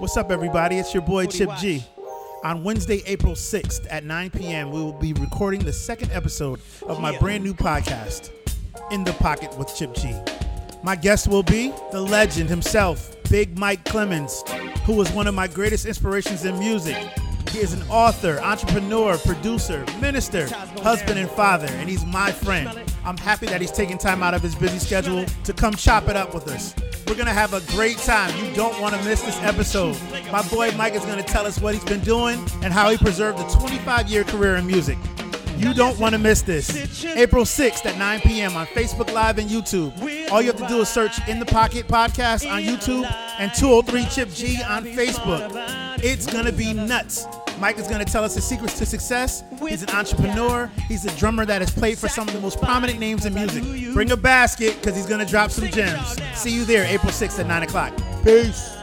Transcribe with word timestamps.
What's 0.00 0.16
up, 0.16 0.30
everybody? 0.30 0.78
It's 0.78 0.94
your 0.94 1.02
boy 1.02 1.26
Chip 1.26 1.50
G. 1.58 1.84
On 2.42 2.64
Wednesday, 2.64 3.02
April 3.04 3.34
6th 3.34 3.86
at 3.90 4.02
9 4.02 4.30
p.m., 4.30 4.70
we 4.70 4.80
will 4.80 4.94
be 4.94 5.12
recording 5.12 5.60
the 5.60 5.74
second 5.74 6.10
episode 6.12 6.58
of 6.86 7.02
my 7.02 7.18
brand 7.18 7.44
new 7.44 7.52
podcast, 7.52 8.30
In 8.90 9.04
the 9.04 9.12
Pocket 9.12 9.54
with 9.58 9.76
Chip 9.76 9.94
G. 9.94 10.14
My 10.82 10.96
guest 10.96 11.28
will 11.28 11.42
be 11.42 11.74
the 11.92 12.00
legend 12.00 12.48
himself, 12.48 13.14
Big 13.28 13.58
Mike 13.58 13.84
Clemons, 13.84 14.48
who 14.84 14.94
was 14.94 15.12
one 15.12 15.26
of 15.26 15.34
my 15.34 15.46
greatest 15.46 15.84
inspirations 15.84 16.46
in 16.46 16.58
music. 16.58 16.96
He 17.50 17.58
is 17.58 17.74
an 17.74 17.82
author, 17.90 18.40
entrepreneur, 18.40 19.18
producer, 19.18 19.84
minister, 20.00 20.48
husband, 20.82 21.18
and 21.18 21.28
father, 21.28 21.66
and 21.72 21.90
he's 21.90 22.06
my 22.06 22.32
friend. 22.32 22.70
I'm 23.04 23.18
happy 23.18 23.44
that 23.48 23.60
he's 23.60 23.70
taking 23.70 23.98
time 23.98 24.22
out 24.22 24.32
of 24.32 24.40
his 24.40 24.54
busy 24.54 24.78
schedule 24.78 25.26
to 25.44 25.52
come 25.52 25.74
chop 25.74 26.08
it 26.08 26.16
up 26.16 26.32
with 26.32 26.48
us. 26.48 26.74
We're 27.10 27.16
gonna 27.16 27.32
have 27.32 27.54
a 27.54 27.60
great 27.72 27.98
time. 27.98 28.32
You 28.38 28.54
don't 28.54 28.80
want 28.80 28.94
to 28.94 29.02
miss 29.02 29.20
this 29.22 29.36
episode. 29.42 29.96
My 30.30 30.48
boy 30.48 30.70
Mike 30.76 30.94
is 30.94 31.04
gonna 31.04 31.24
tell 31.24 31.44
us 31.44 31.60
what 31.60 31.74
he's 31.74 31.82
been 31.82 31.98
doing 31.98 32.38
and 32.62 32.72
how 32.72 32.88
he 32.88 32.96
preserved 32.96 33.40
a 33.40 33.58
25 33.58 34.08
year 34.08 34.22
career 34.22 34.54
in 34.54 34.64
music. 34.64 34.96
You 35.60 35.74
don't 35.74 35.98
want 35.98 36.14
to 36.14 36.18
miss 36.18 36.40
this. 36.40 37.04
April 37.04 37.44
6th 37.44 37.84
at 37.84 37.98
9 37.98 38.20
p.m. 38.20 38.56
on 38.56 38.66
Facebook 38.68 39.12
Live 39.12 39.38
and 39.38 39.48
YouTube. 39.48 39.92
All 40.30 40.40
you 40.40 40.46
have 40.46 40.56
to 40.56 40.66
do 40.66 40.80
is 40.80 40.88
search 40.88 41.18
In 41.28 41.38
the 41.38 41.44
Pocket 41.44 41.86
Podcast 41.86 42.50
on 42.50 42.62
YouTube 42.62 43.04
and 43.38 43.52
203 43.52 44.06
Chip 44.06 44.30
G 44.30 44.62
on 44.62 44.84
Facebook. 44.84 45.50
It's 46.02 46.26
going 46.26 46.46
to 46.46 46.52
be 46.52 46.72
nuts. 46.72 47.26
Mike 47.58 47.78
is 47.78 47.88
going 47.88 48.02
to 48.02 48.10
tell 48.10 48.24
us 48.24 48.34
his 48.34 48.44
secrets 48.44 48.78
to 48.78 48.86
success. 48.86 49.44
He's 49.60 49.82
an 49.82 49.90
entrepreneur. 49.90 50.70
He's 50.88 51.04
a 51.04 51.14
drummer 51.18 51.44
that 51.44 51.60
has 51.60 51.70
played 51.70 51.98
for 51.98 52.08
some 52.08 52.26
of 52.26 52.32
the 52.32 52.40
most 52.40 52.58
prominent 52.58 52.98
names 52.98 53.26
in 53.26 53.34
music. 53.34 53.92
Bring 53.92 54.10
a 54.12 54.16
basket 54.16 54.76
because 54.76 54.96
he's 54.96 55.06
going 55.06 55.24
to 55.24 55.30
drop 55.30 55.50
some 55.50 55.68
gems. 55.68 56.16
See 56.34 56.54
you 56.54 56.64
there 56.64 56.86
April 56.86 57.12
6th 57.12 57.38
at 57.38 57.46
9 57.46 57.62
o'clock. 57.64 57.92
Peace. 58.24 58.79